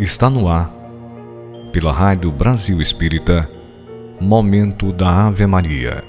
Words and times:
Está 0.00 0.30
no 0.30 0.48
ar, 0.48 0.72
pela 1.74 1.92
Rádio 1.92 2.32
Brasil 2.32 2.80
Espírita, 2.80 3.46
Momento 4.18 4.94
da 4.94 5.26
Ave 5.26 5.46
Maria. 5.46 6.02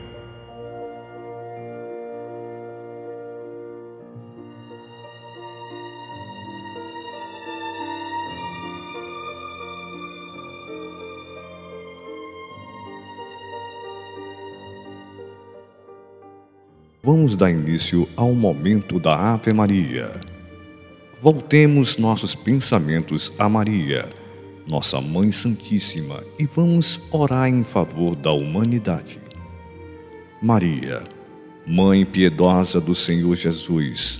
Vamos 17.03 17.35
dar 17.35 17.51
início 17.51 18.07
ao 18.15 18.31
momento 18.31 19.01
da 19.01 19.33
Ave 19.33 19.51
Maria. 19.51 20.30
Voltemos 21.21 21.97
nossos 21.97 22.33
pensamentos 22.33 23.31
a 23.37 23.47
Maria, 23.47 24.09
nossa 24.67 24.99
Mãe 24.99 25.31
Santíssima, 25.31 26.23
e 26.39 26.47
vamos 26.47 26.99
orar 27.11 27.47
em 27.47 27.63
favor 27.63 28.15
da 28.15 28.31
humanidade. 28.31 29.21
Maria, 30.41 31.03
Mãe 31.63 32.03
piedosa 32.03 32.81
do 32.81 32.95
Senhor 32.95 33.35
Jesus, 33.35 34.19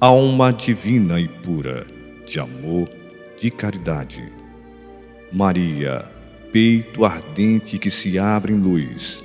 alma 0.00 0.52
divina 0.52 1.20
e 1.20 1.26
pura, 1.26 1.84
de 2.24 2.38
amor, 2.38 2.88
de 3.36 3.50
caridade. 3.50 4.32
Maria, 5.32 6.08
peito 6.52 7.04
ardente 7.04 7.80
que 7.80 7.90
se 7.90 8.16
abre 8.16 8.52
em 8.52 8.60
luz, 8.60 9.24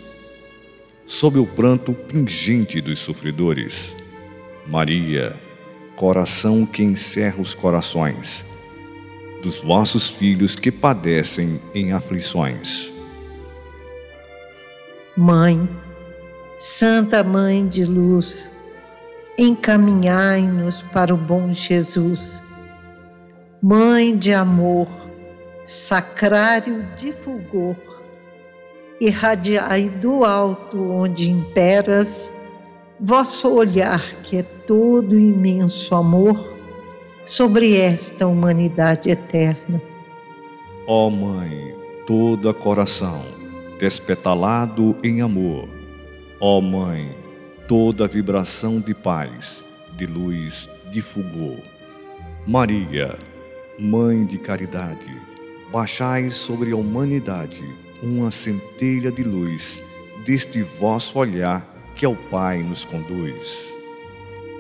sob 1.06 1.38
o 1.38 1.46
pranto 1.46 1.94
pingente 1.94 2.82
dos 2.82 2.98
sofredores. 2.98 3.96
Maria, 4.66 5.40
coração 5.96 6.66
que 6.66 6.84
encerra 6.84 7.42
os 7.42 7.54
corações 7.54 8.46
dos 9.44 9.58
vossos 9.58 10.08
filhos 10.08 10.56
que 10.56 10.72
padecem 10.72 11.60
em 11.76 11.92
aflições. 11.92 12.92
Mãe, 15.18 15.70
Santa 16.58 17.24
Mãe 17.24 17.68
de 17.68 17.84
Luz, 17.84 18.50
encaminhai-nos 19.38 20.82
para 20.82 21.14
o 21.14 21.18
bom 21.18 21.52
Jesus. 21.52 22.42
Mãe 23.62 24.18
de 24.18 24.34
amor, 24.34 24.88
sacrário 25.66 26.84
de 26.98 27.12
fulgor, 27.12 27.76
irradiai 29.00 29.90
do 29.90 30.24
alto 30.24 30.82
onde 30.92 31.30
imperas 31.30 32.32
vosso 33.06 33.54
olhar, 33.54 34.02
que 34.24 34.38
é 34.38 34.44
todo 34.44 35.20
imenso 35.20 35.94
amor, 35.94 36.54
sobre 37.26 37.78
esta 37.78 38.26
humanidade 38.26 39.10
eterna. 39.10 39.82
Ó 40.88 41.08
oh 41.08 41.12
Mãe, 41.12 41.76
toda 42.08 42.54
coração, 42.54 43.22
despetalado 43.78 44.96
em 45.04 45.20
amor, 45.20 45.68
ó 46.40 46.60
oh 46.60 46.62
Mãe, 46.62 47.14
toda 47.68 48.08
vibração 48.08 48.80
de 48.80 48.94
paz, 48.94 49.62
de 49.98 50.06
luz, 50.06 50.70
de 50.90 51.02
fulgor. 51.02 51.60
Maria, 52.48 53.20
Mãe 53.78 54.26
de 54.26 54.38
caridade, 54.38 55.12
baixai 55.74 56.30
sobre 56.30 56.72
a 56.72 56.78
humanidade 56.78 57.64
uma 58.02 58.32
centelha 58.32 59.12
de 59.12 59.24
luz 59.24 59.84
deste 60.26 60.62
vosso 60.62 61.20
olhar 61.20 61.73
que 61.96 62.06
ao 62.06 62.16
Pai 62.16 62.64
nos 62.64 62.86
conduz. 62.86 63.74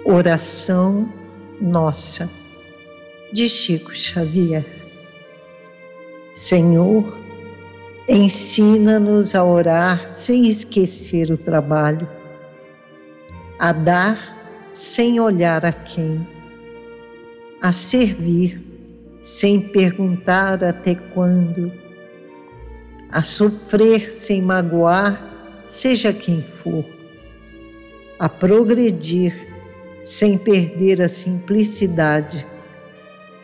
Oração 0.05 1.07
Nossa, 1.59 2.29
de 3.31 3.47
Chico 3.47 3.95
Xavier. 3.95 4.65
Senhor, 6.33 7.17
ensina-nos 8.07 9.35
a 9.35 9.43
orar 9.43 10.07
sem 10.09 10.47
esquecer 10.47 11.31
o 11.31 11.37
trabalho, 11.37 12.07
a 13.59 13.71
dar 13.71 14.69
sem 14.73 15.19
olhar 15.19 15.65
a 15.65 15.71
quem, 15.71 16.27
a 17.61 17.71
servir 17.71 18.61
sem 19.21 19.61
perguntar 19.69 20.61
até 20.63 20.95
quando, 20.95 21.71
a 23.09 23.23
sofrer 23.23 24.11
sem 24.11 24.41
magoar, 24.41 25.63
seja 25.65 26.11
quem 26.11 26.41
for 26.41 26.83
a 28.23 28.29
progredir 28.29 29.35
sem 30.01 30.37
perder 30.37 31.01
a 31.01 31.09
simplicidade, 31.09 32.47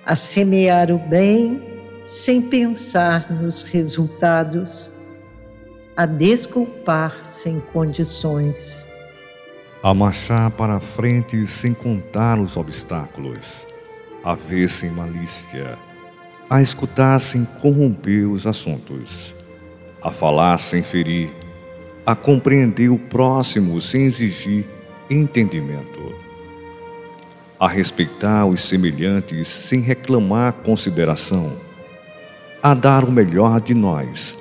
a 0.06 0.16
semear 0.16 0.90
o 0.90 0.98
bem 0.98 1.62
sem 2.06 2.42
pensar 2.42 3.30
nos 3.30 3.64
resultados, 3.64 4.90
a 5.98 6.06
desculpar 6.06 7.26
sem 7.26 7.60
condições. 7.60 8.88
A 9.84 9.94
marchar 9.94 10.50
para 10.52 10.78
a 10.78 10.80
frente 10.80 11.46
sem 11.46 11.74
contar 11.74 12.40
os 12.40 12.56
obstáculos, 12.56 13.68
a 14.24 14.34
ver 14.34 14.70
sem 14.70 14.90
malícia, 14.92 15.78
a 16.50 16.62
escutar 16.62 17.20
sem 17.20 17.44
corromper 17.44 18.32
os 18.32 18.48
assuntos, 18.48 19.36
a 20.02 20.10
falar 20.10 20.58
sem 20.58 20.82
ferir 20.82 21.49
a 22.10 22.16
compreender 22.16 22.90
o 22.90 22.98
próximo 22.98 23.80
sem 23.80 24.06
exigir 24.06 24.66
entendimento, 25.12 26.12
a 27.60 27.68
respeitar 27.68 28.48
os 28.48 28.64
semelhantes 28.64 29.48
sem 29.48 29.80
reclamar 29.80 30.54
consideração, 30.54 31.56
a 32.64 32.74
dar 32.74 33.04
o 33.04 33.12
melhor 33.12 33.62
de 33.62 33.76
nós, 33.76 34.36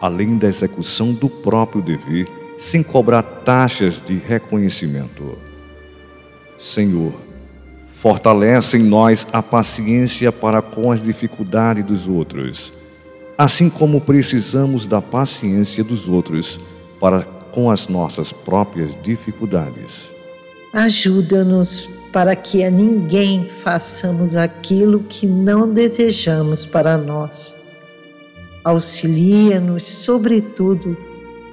além 0.00 0.38
da 0.38 0.48
execução 0.48 1.12
do 1.12 1.28
próprio 1.28 1.82
dever, 1.82 2.26
sem 2.58 2.82
cobrar 2.82 3.22
taxas 3.22 4.00
de 4.00 4.16
reconhecimento. 4.16 5.36
Senhor, 6.58 7.12
fortalece 7.90 8.78
em 8.78 8.82
nós 8.82 9.26
a 9.30 9.42
paciência 9.42 10.32
para 10.32 10.62
com 10.62 10.90
as 10.90 11.04
dificuldades 11.04 11.84
dos 11.84 12.08
outros, 12.08 12.72
assim 13.36 13.68
como 13.68 14.00
precisamos 14.00 14.86
da 14.86 15.02
paciência 15.02 15.84
dos 15.84 16.08
outros 16.08 16.58
para 17.00 17.22
com 17.52 17.70
as 17.70 17.88
nossas 17.88 18.30
próprias 18.30 18.94
dificuldades. 19.02 20.12
Ajuda-nos 20.72 21.88
para 22.12 22.36
que 22.36 22.62
a 22.62 22.70
ninguém 22.70 23.44
façamos 23.44 24.36
aquilo 24.36 25.00
que 25.04 25.26
não 25.26 25.72
desejamos 25.72 26.66
para 26.66 26.98
nós. 26.98 27.56
Auxilia-nos, 28.64 29.86
sobretudo, 29.86 30.96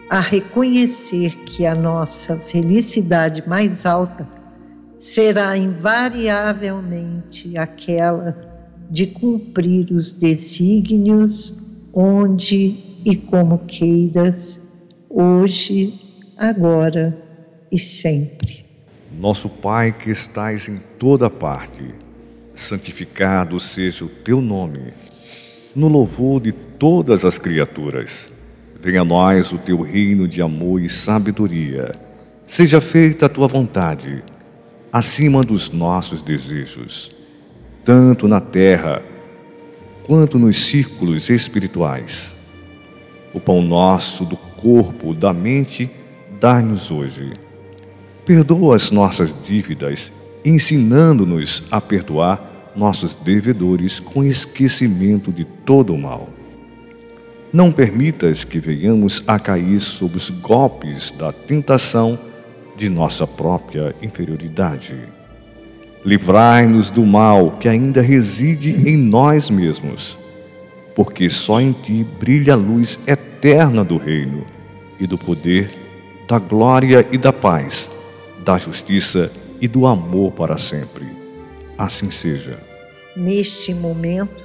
a 0.10 0.20
reconhecer 0.20 1.36
que 1.46 1.66
a 1.66 1.74
nossa 1.74 2.36
felicidade 2.36 3.48
mais 3.48 3.86
alta 3.86 4.28
será 4.98 5.58
invariavelmente 5.58 7.58
aquela 7.58 8.36
de 8.90 9.08
cumprir 9.08 9.92
os 9.92 10.12
desígnios 10.12 11.54
onde 11.94 12.76
e 13.06 13.16
como 13.16 13.60
queiras 13.60 14.67
hoje, 15.10 15.94
agora 16.38 17.18
e 17.72 17.78
sempre. 17.78 18.66
Nosso 19.20 19.50
Pai 19.50 19.92
que 19.92 20.10
estais 20.10 20.68
em 20.68 20.80
toda 21.00 21.30
parte, 21.30 21.84
santificado 22.54 23.60
seja 23.60 24.06
o 24.06 24.10
teu 24.10 24.42
nome, 24.42 24.94
no 25.76 25.88
louvor 25.88 26.42
de 26.42 26.52
todas 26.52 27.24
as 27.24 27.38
criaturas. 27.38 28.30
Venha 28.82 29.02
a 29.02 29.06
nós 29.06 29.52
o 29.52 29.58
teu 29.58 29.82
reino 29.82 30.28
de 30.28 30.42
amor 30.42 30.82
e 30.82 30.90
sabedoria. 30.90 31.96
Seja 32.46 32.80
feita 32.80 33.26
a 33.26 33.30
tua 33.30 33.48
vontade, 33.48 34.24
acima 34.92 35.44
dos 35.44 35.72
nossos 35.72 36.22
desejos, 36.22 37.12
tanto 37.84 38.28
na 38.28 38.40
terra 38.40 39.02
quanto 40.04 40.40
nos 40.40 40.58
círculos 40.58 41.30
espirituais. 41.30 42.36
O 43.34 43.40
pão 43.40 43.62
nosso 43.62 44.24
do 44.24 44.38
corpo, 44.58 45.14
da 45.14 45.34
mente, 45.34 45.90
dá-nos 46.40 46.92
hoje. 46.92 47.34
Perdoa 48.26 48.76
as 48.76 48.92
nossas 48.92 49.34
dívidas, 49.46 50.12
ensinando-nos 50.44 51.64
a 51.72 51.80
perdoar 51.80 52.72
nossos 52.76 53.16
devedores 53.16 54.00
com 54.00 54.24
esquecimento 54.24 55.32
de 55.32 55.46
todo 55.46 55.94
o 55.94 55.98
mal. 55.98 56.30
Não 57.54 57.72
permitas 57.72 58.44
que 58.44 58.60
venhamos 58.60 59.24
a 59.26 59.40
cair 59.40 59.80
sob 59.80 60.18
os 60.18 60.30
golpes 60.30 61.12
da 61.12 61.32
tentação 61.32 62.20
de 62.76 62.90
nossa 62.90 63.26
própria 63.26 63.96
inferioridade. 64.02 64.96
Livrai-nos 66.04 66.92
do 66.92 67.06
mal 67.06 67.52
que 67.52 67.70
ainda 67.70 68.02
reside 68.02 68.72
em 68.88 68.98
nós 68.98 69.50
mesmos 69.50 70.18
porque 70.98 71.30
só 71.30 71.62
em 71.62 71.74
ti 71.74 72.04
brilha 72.20 72.54
a 72.54 72.56
luz 72.56 72.98
eterna 73.06 73.37
do 73.86 73.98
reino 73.98 74.46
e 75.00 75.06
do 75.06 75.18
poder, 75.18 75.70
da 76.28 76.40
glória 76.40 77.08
e 77.12 77.18
da 77.18 77.32
paz, 77.32 77.90
da 78.44 78.58
justiça 78.58 79.32
e 79.62 79.68
do 79.68 79.86
amor 79.86 80.32
para 80.34 80.58
sempre. 80.58 81.06
Assim 81.78 82.12
seja. 82.12 82.58
Neste 83.16 83.74
momento, 83.74 84.44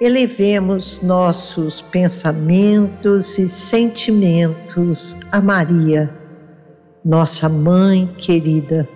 elevemos 0.00 1.00
nossos 1.00 1.80
pensamentos 1.80 3.38
e 3.38 3.46
sentimentos 3.46 5.16
a 5.30 5.40
Maria, 5.40 6.12
nossa 7.04 7.48
mãe 7.48 8.08
querida. 8.18 8.88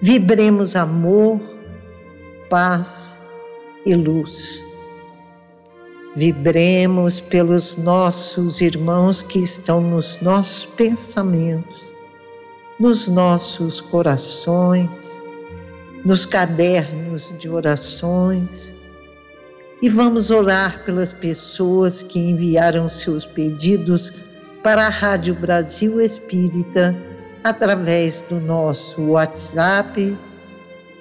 Vibremos 0.00 0.74
amor, 0.74 1.40
paz 2.50 3.18
e 3.86 3.94
luz. 3.94 4.71
Vibremos 6.14 7.20
pelos 7.20 7.76
nossos 7.76 8.60
irmãos 8.60 9.22
que 9.22 9.38
estão 9.38 9.80
nos 9.80 10.20
nossos 10.20 10.66
pensamentos, 10.66 11.82
nos 12.78 13.08
nossos 13.08 13.80
corações, 13.80 15.22
nos 16.04 16.26
cadernos 16.26 17.32
de 17.38 17.48
orações 17.48 18.74
e 19.82 19.88
vamos 19.88 20.30
orar 20.30 20.84
pelas 20.84 21.12
pessoas 21.12 22.02
que 22.02 22.18
enviaram 22.18 22.88
seus 22.88 23.26
pedidos 23.26 24.12
para 24.62 24.86
a 24.86 24.88
Rádio 24.88 25.34
Brasil 25.34 26.00
Espírita 26.00 26.94
através 27.42 28.22
do 28.28 28.38
nosso 28.38 29.02
WhatsApp, 29.02 30.16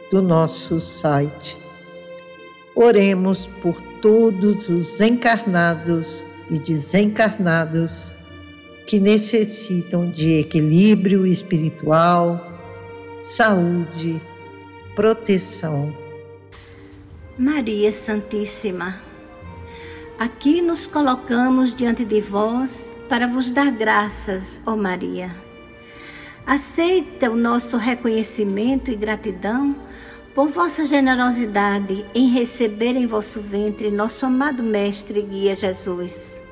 do 0.10 0.22
nosso 0.22 0.80
site. 0.80 1.58
Oremos 2.76 3.48
por 3.62 3.82
todos 4.02 4.70
os 4.70 5.02
encarnados 5.02 6.26
e 6.50 6.58
desencarnados 6.58 8.14
que 8.88 9.00
necessitam 9.00 10.10
de 10.10 10.40
equilíbrio 10.40 11.26
espiritual, 11.26 12.60
saúde, 13.22 14.20
proteção 14.96 15.94
Maria 17.42 17.92
Santíssima, 17.92 19.02
aqui 20.20 20.62
nos 20.62 20.86
colocamos 20.86 21.74
diante 21.74 22.06
de 22.06 22.22
vós 22.22 22.94
para 23.10 23.26
vos 23.26 23.50
dar 23.50 23.72
graças, 23.72 24.62
ó 24.64 24.76
Maria. 24.76 25.34
Aceita 26.46 27.32
o 27.32 27.36
nosso 27.36 27.78
reconhecimento 27.78 28.92
e 28.92 28.96
gratidão 28.96 29.76
por 30.33 30.48
vossa 30.48 30.86
generosidade 30.86 32.06
em 32.16 32.30
receber 32.30 32.95
em 32.95 33.06
vosso 33.06 33.42
ventre 33.42 33.92
nosso 33.92 34.25
amado 34.25 34.63
Mestre 34.63 35.19
e 35.19 35.24
Guia 35.24 35.56
Jesus. 35.56 36.44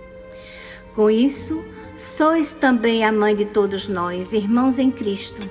Com 0.94 1.10
isso, 1.10 1.64
sois 1.98 2.52
também 2.52 3.06
a 3.06 3.12
mãe 3.12 3.36
de 3.36 3.46
todos 3.46 3.88
nós, 3.88 4.34
irmãos 4.34 4.78
em 4.80 4.92
Cristo. 4.92 5.42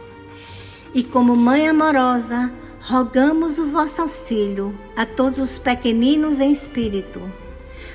E 0.94 1.02
como 1.02 1.34
mãe 1.36 1.68
amorosa, 1.68 2.52
rogamos 2.80 3.58
o 3.58 3.66
vosso 3.66 4.02
auxílio 4.02 4.74
a 4.96 5.06
todos 5.06 5.38
os 5.38 5.58
pequeninos 5.58 6.40
em 6.40 6.50
espírito, 6.50 7.20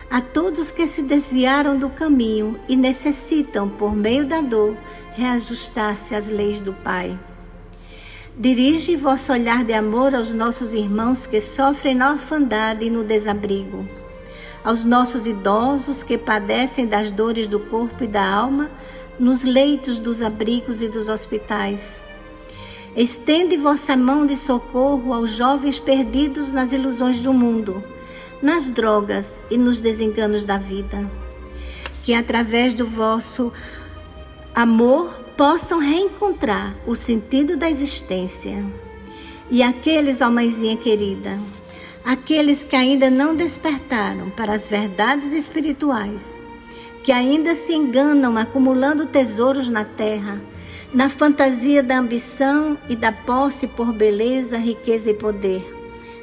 a 0.10 0.22
todos 0.22 0.72
que 0.72 0.88
se 0.88 1.04
desviaram 1.04 1.78
do 1.78 1.90
caminho 1.90 2.60
e 2.68 2.76
necessitam, 2.76 3.70
por 3.70 3.96
meio 3.96 4.26
da 4.26 4.42
dor, 4.42 4.78
reajustar-se 5.14 6.16
às 6.16 6.30
leis 6.30 6.60
do 6.60 6.74
Pai. 6.74 7.18
Dirige 8.36 8.96
vosso 8.96 9.32
olhar 9.32 9.64
de 9.64 9.74
amor 9.74 10.16
aos 10.16 10.34
nossos 10.34 10.74
irmãos 10.74 11.26
que 11.26 11.40
sofrem 11.40 11.96
na 11.96 12.12
orfandade 12.12 12.86
e 12.86 12.90
no 12.90 13.04
desabrigo, 13.04 13.88
aos 14.64 14.84
nossos 14.84 15.28
idosos 15.28 16.04
que 16.04 16.18
padecem 16.18 16.88
das 16.88 17.12
dores 17.12 17.48
do 17.48 17.60
corpo 17.60 18.04
e 18.04 18.08
da 18.08 18.28
alma 18.28 18.72
nos 19.20 19.44
leitos 19.44 20.00
dos 20.00 20.22
abrigos 20.22 20.82
e 20.82 20.88
dos 20.88 21.10
hospitais 21.10 22.02
Estende 22.96 23.58
vossa 23.58 23.98
mão 23.98 24.24
de 24.24 24.38
socorro 24.38 25.14
aos 25.14 25.32
jovens 25.32 25.80
perdidos 25.80 26.52
nas 26.52 26.74
ilusões 26.74 27.20
do 27.22 27.34
mundo, 27.34 27.84
nas 28.40 28.70
drogas 28.70 29.34
e 29.50 29.58
nos 29.58 29.82
desenganos 29.82 30.46
da 30.46 30.60
vida. 30.60 31.10
Que 32.04 32.14
através 32.14 32.72
do 32.76 32.86
vosso 32.86 33.52
amor 34.54 35.23
possam 35.38 35.80
reencontrar 35.80 36.76
o 36.86 36.96
sentido 36.96 37.58
da 37.58 37.70
existência. 37.70 38.64
E 39.50 39.62
aqueles, 39.62 40.22
ó 40.22 40.30
mãezinha 40.30 40.78
querida, 40.78 41.40
aqueles 42.04 42.64
que 42.64 42.76
ainda 42.76 43.10
não 43.10 43.36
despertaram 43.36 44.30
para 44.30 44.54
as 44.54 44.68
verdades 44.68 45.34
espirituais, 45.34 46.30
que 47.04 47.12
ainda 47.12 47.56
se 47.56 47.74
enganam 47.74 48.38
acumulando 48.38 49.06
tesouros 49.06 49.70
na 49.70 49.84
terra, 49.84 50.42
na 50.94 51.10
fantasia 51.10 51.82
da 51.82 51.98
ambição 51.98 52.78
e 52.88 52.96
da 52.96 53.12
posse 53.12 53.68
por 53.68 53.92
beleza, 53.92 54.58
riqueza 54.58 55.10
e 55.10 55.14
poder. 55.14 55.62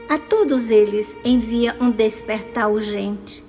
A 0.09 0.19
todos 0.19 0.71
eles 0.71 1.17
envia 1.25 1.77
um 1.81 1.91
despertar 1.91 2.69
urgente. 2.69 3.45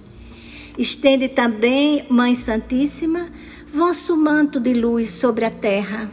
Estende 0.78 1.28
também, 1.28 2.06
Mãe 2.10 2.34
Santíssima, 2.34 3.28
vosso 3.74 4.18
manto 4.18 4.60
de 4.60 4.74
luz 4.74 5.12
sobre 5.12 5.46
a 5.46 5.52
terra, 5.52 6.10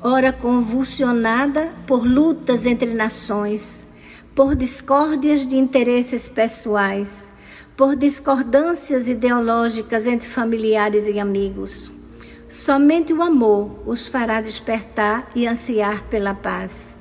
ora 0.00 0.32
convulsionada 0.32 1.72
por 1.86 2.06
lutas 2.06 2.66
entre 2.66 2.94
nações, 2.94 3.86
por 4.34 4.54
discórdias 4.54 5.46
de 5.46 5.56
interesses 5.56 6.28
pessoais, 6.28 7.30
por 7.76 7.96
discordâncias 7.96 9.08
ideológicas 9.08 10.06
entre 10.06 10.28
familiares 10.28 11.06
e 11.06 11.18
amigos 11.18 11.92
Somente 12.54 13.12
o 13.12 13.20
amor 13.20 13.82
os 13.84 14.06
fará 14.06 14.40
despertar 14.40 15.28
e 15.34 15.44
ansiar 15.44 16.04
pela 16.04 16.34
paz. 16.34 16.96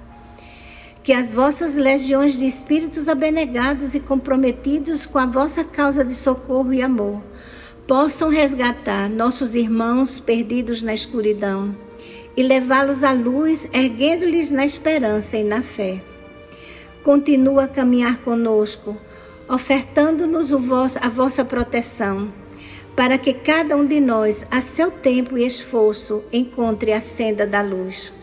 Que 1.03 1.13
as 1.13 1.31
vossas 1.31 1.75
legiões 1.75 2.33
de 2.33 2.47
espíritos 2.47 3.07
abnegados 3.07 3.93
e 3.93 3.99
comprometidos 3.99 5.05
com 5.05 5.19
a 5.19 5.27
vossa 5.27 5.63
causa 5.63 6.03
de 6.03 6.15
socorro 6.15 6.73
e 6.73 6.81
amor 6.81 7.21
possam 7.87 8.29
resgatar 8.29 9.09
nossos 9.09 9.55
irmãos 9.55 10.19
perdidos 10.19 10.81
na 10.81 10.93
escuridão 10.93 11.75
e 12.35 12.43
levá-los 12.43 13.03
à 13.03 13.11
luz, 13.11 13.69
erguendo-lhes 13.73 14.49
na 14.49 14.65
esperança 14.65 15.37
e 15.37 15.43
na 15.43 15.61
fé. 15.61 16.01
Continua 17.03 17.65
a 17.65 17.67
caminhar 17.67 18.17
conosco, 18.19 18.97
ofertando-nos 19.47 20.53
a 20.53 21.09
vossa 21.09 21.43
proteção 21.45 22.31
para 22.95 23.17
que 23.17 23.33
cada 23.33 23.75
um 23.75 23.85
de 23.85 23.99
nós, 23.99 24.45
a 24.51 24.61
seu 24.61 24.91
tempo 24.91 25.37
e 25.37 25.45
esforço, 25.45 26.23
encontre 26.31 26.93
a 26.93 27.01
senda 27.01 27.45
da 27.45 27.61
luz. 27.61 28.13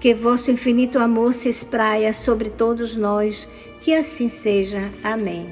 Que 0.00 0.14
vosso 0.14 0.50
infinito 0.50 0.98
amor 0.98 1.34
se 1.34 1.48
espraia 1.48 2.12
sobre 2.12 2.50
todos 2.50 2.96
nós, 2.96 3.48
que 3.80 3.94
assim 3.94 4.28
seja. 4.28 4.90
Amém. 5.02 5.48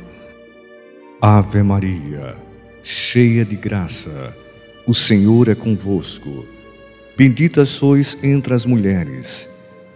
Ave 1.20 1.62
Maria, 1.62 2.36
cheia 2.82 3.44
de 3.44 3.56
graça, 3.56 4.36
o 4.86 4.94
Senhor 4.94 5.48
é 5.48 5.54
convosco. 5.54 6.44
Bendita 7.16 7.64
sois 7.64 8.16
entre 8.22 8.54
as 8.54 8.64
mulheres, 8.64 9.48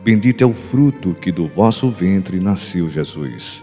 bendito 0.04 0.42
é 0.42 0.46
o 0.46 0.52
fruto 0.52 1.14
que 1.14 1.32
do 1.32 1.48
vosso 1.48 1.90
ventre 1.90 2.38
nasceu 2.38 2.88
Jesus. 2.88 3.62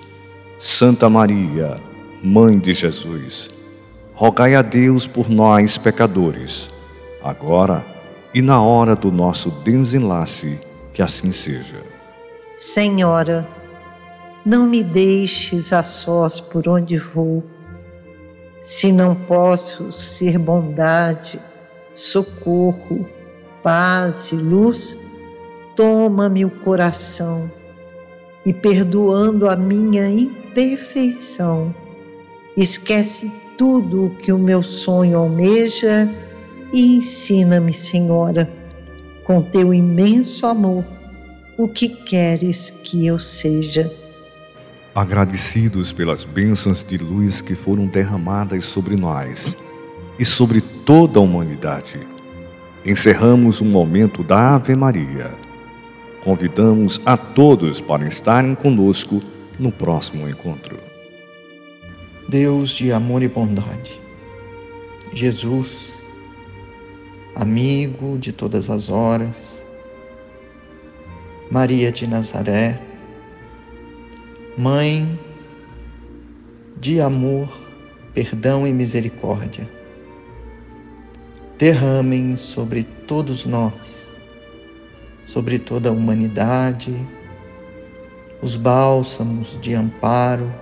Santa 0.59 1.09
Maria, 1.09 1.79
Mãe 2.21 2.57
de 2.57 2.73
Jesus, 2.73 3.51
rogai 4.13 4.55
a 4.55 4.61
Deus 4.61 5.05
por 5.05 5.29
nós, 5.29 5.77
pecadores, 5.77 6.69
agora 7.21 7.85
e 8.33 8.41
na 8.41 8.61
hora 8.61 8.95
do 8.95 9.11
nosso 9.11 9.51
desenlace, 9.63 10.59
que 10.93 11.01
assim 11.01 11.31
seja. 11.31 11.81
Senhora, 12.55 13.47
não 14.45 14.67
me 14.67 14.83
deixes 14.83 15.71
a 15.73 15.83
sós 15.83 16.39
por 16.39 16.67
onde 16.67 16.97
vou, 16.97 17.43
se 18.63 18.93
não 18.93 19.13
posso 19.13 19.91
ser 19.91 20.37
bondade, 20.37 21.37
socorro, 21.93 23.05
paz 23.61 24.31
e 24.31 24.35
luz, 24.35 24.97
toma-me 25.75 26.45
o 26.45 26.49
coração 26.49 27.51
e, 28.45 28.53
perdoando 28.53 29.49
a 29.49 29.57
minha 29.57 30.09
imperfeição, 30.09 31.75
esquece 32.55 33.29
tudo 33.57 34.05
o 34.05 34.15
que 34.15 34.31
o 34.31 34.37
meu 34.37 34.63
sonho 34.63 35.17
almeja 35.17 36.09
e 36.71 36.95
ensina-me, 36.95 37.73
Senhora, 37.73 38.49
com 39.25 39.41
teu 39.41 39.73
imenso 39.73 40.45
amor, 40.45 40.85
o 41.57 41.67
que 41.67 41.89
queres 41.89 42.69
que 42.69 43.05
eu 43.05 43.19
seja. 43.19 43.91
Agradecidos 44.95 45.91
pelas 45.91 46.23
bênçãos 46.23 46.85
de 46.85 46.97
luz 46.97 47.41
que 47.41 47.55
foram 47.55 47.87
derramadas 47.87 48.65
sobre 48.65 48.95
nós 48.95 49.57
e 50.19 50.23
sobre 50.25 50.61
toda 50.61 51.17
a 51.17 51.21
humanidade, 51.23 51.99
encerramos 52.85 53.59
um 53.59 53.65
momento 53.65 54.23
da 54.23 54.53
Ave 54.53 54.75
Maria. 54.75 55.31
Convidamos 56.23 57.01
a 57.07 57.17
todos 57.17 57.81
para 57.81 58.07
estarem 58.07 58.53
conosco 58.53 59.19
no 59.57 59.71
próximo 59.71 60.29
encontro. 60.29 60.77
Deus 62.29 62.69
de 62.69 62.91
amor 62.91 63.23
e 63.23 63.27
bondade. 63.27 63.99
Jesus, 65.11 65.91
amigo 67.35 68.15
de 68.19 68.31
todas 68.31 68.69
as 68.69 68.89
horas, 68.89 69.65
Maria 71.49 71.91
de 71.91 72.05
Nazaré, 72.05 72.79
Mãe 74.55 75.19
de 76.77 77.01
amor, 77.01 77.49
perdão 78.13 78.67
e 78.67 78.71
misericórdia 78.71 79.67
derramem 81.57 82.35
sobre 82.35 82.83
todos 82.83 83.47
nós, 83.47 84.09
sobre 85.25 85.57
toda 85.57 85.89
a 85.89 85.91
humanidade, 85.91 86.95
os 88.43 88.55
bálsamos 88.55 89.57
de 89.59 89.73
amparo, 89.73 90.53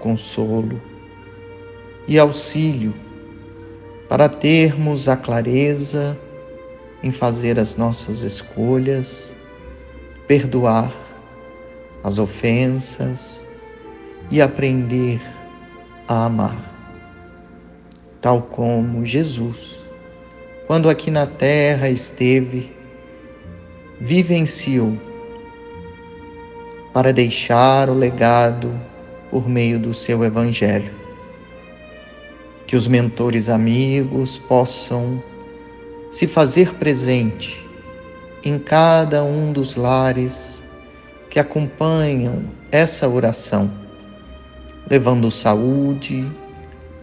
consolo 0.00 0.82
e 2.08 2.18
auxílio 2.18 2.92
para 4.08 4.28
termos 4.28 5.08
a 5.08 5.16
clareza 5.16 6.18
em 7.04 7.12
fazer 7.12 7.56
as 7.60 7.76
nossas 7.76 8.22
escolhas, 8.22 9.36
perdoar 10.26 11.05
as 12.06 12.20
ofensas 12.20 13.44
e 14.30 14.40
aprender 14.40 15.20
a 16.06 16.26
amar, 16.26 16.72
tal 18.20 18.42
como 18.42 19.04
Jesus, 19.04 19.80
quando 20.68 20.88
aqui 20.88 21.10
na 21.10 21.26
terra 21.26 21.90
esteve, 21.90 22.70
vivenciou 24.00 24.96
para 26.92 27.12
deixar 27.12 27.90
o 27.90 27.94
legado 27.94 28.72
por 29.28 29.48
meio 29.48 29.76
do 29.76 29.92
seu 29.92 30.22
Evangelho. 30.22 30.94
Que 32.68 32.76
os 32.76 32.86
mentores 32.86 33.48
amigos 33.48 34.38
possam 34.38 35.20
se 36.12 36.28
fazer 36.28 36.72
presente 36.74 37.68
em 38.44 38.60
cada 38.60 39.24
um 39.24 39.52
dos 39.52 39.74
lares 39.74 40.55
que 41.36 41.40
acompanham 41.40 42.44
essa 42.72 43.06
oração, 43.06 43.70
levando 44.88 45.30
saúde, 45.30 46.26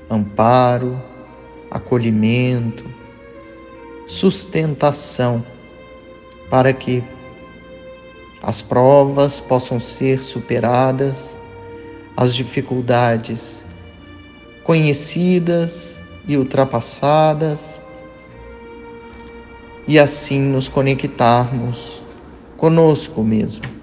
amparo, 0.09 0.99
acolhimento, 1.69 2.83
sustentação 4.07 5.45
para 6.49 6.73
que 6.73 7.03
as 8.41 8.59
provas 8.59 9.39
possam 9.39 9.79
ser 9.79 10.19
superadas, 10.23 11.37
as 12.17 12.33
dificuldades 12.33 13.63
conhecidas 14.63 15.99
e 16.27 16.35
ultrapassadas, 16.37 17.79
e 19.87 19.99
assim 19.99 20.39
nos 20.39 20.67
conectarmos 20.67 22.01
conosco 22.57 23.21
mesmo, 23.21 23.82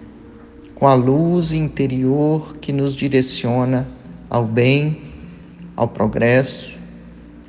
com 0.80 0.86
a 0.86 0.94
luz 0.94 1.52
interior 1.52 2.56
que 2.56 2.72
nos 2.72 2.96
direciona 2.96 3.86
ao 4.30 4.46
bem, 4.46 5.12
ao 5.76 5.86
progresso 5.86 6.78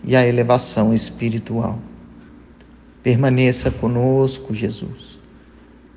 e 0.04 0.18
à 0.18 0.28
elevação 0.28 0.94
espiritual. 0.94 1.80
Permaneça 3.02 3.72
conosco, 3.72 4.54
Jesus, 4.54 5.18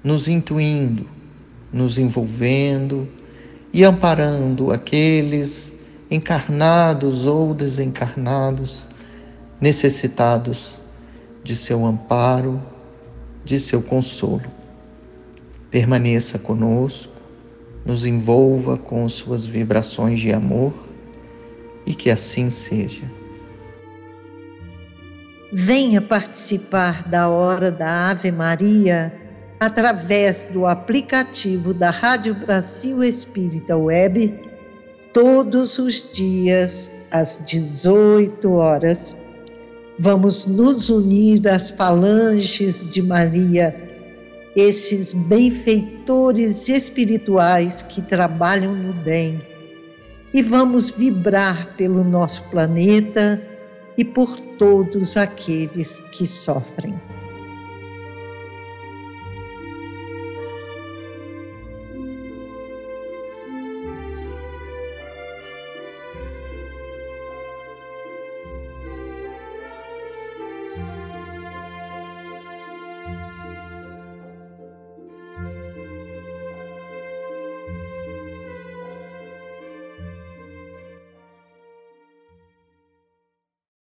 nos 0.04 0.28
intuindo, 0.28 1.08
nos 1.72 1.98
envolvendo 1.98 3.08
e 3.72 3.84
amparando 3.84 4.70
aqueles 4.70 5.72
encarnados 6.08 7.26
ou 7.26 7.52
desencarnados, 7.52 8.86
necessitados 9.60 10.78
de 11.42 11.56
seu 11.56 11.84
amparo, 11.84 12.62
de 13.44 13.58
seu 13.58 13.82
consolo. 13.82 14.44
Permaneça 15.68 16.38
conosco, 16.38 17.13
nos 17.84 18.06
envolva 18.06 18.76
com 18.76 19.08
suas 19.08 19.44
vibrações 19.44 20.18
de 20.18 20.32
amor 20.32 20.72
e 21.86 21.94
que 21.94 22.10
assim 22.10 22.50
seja. 22.50 23.02
Venha 25.52 26.00
participar 26.00 27.06
da 27.08 27.28
hora 27.28 27.70
da 27.70 28.10
Ave 28.10 28.32
Maria 28.32 29.12
através 29.60 30.48
do 30.52 30.66
aplicativo 30.66 31.72
da 31.72 31.90
Rádio 31.90 32.34
Brasil 32.34 33.04
Espírita 33.04 33.76
Web 33.76 34.34
todos 35.12 35.78
os 35.78 36.12
dias 36.12 36.90
às 37.10 37.40
18 37.46 38.52
horas. 38.52 39.14
Vamos 39.96 40.44
nos 40.44 40.90
unir 40.90 41.46
às 41.46 41.70
falanges 41.70 42.90
de 42.90 43.00
Maria, 43.00 43.93
esses 44.56 45.12
benfeitores 45.12 46.68
espirituais 46.68 47.82
que 47.82 48.00
trabalham 48.00 48.74
no 48.74 48.92
bem, 48.92 49.40
e 50.32 50.42
vamos 50.42 50.90
vibrar 50.90 51.74
pelo 51.76 52.02
nosso 52.02 52.42
planeta 52.44 53.42
e 53.96 54.04
por 54.04 54.38
todos 54.38 55.16
aqueles 55.16 55.98
que 56.12 56.26
sofrem. 56.26 56.94